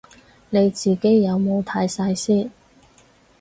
[0.49, 2.49] 你自己有冇睇晒先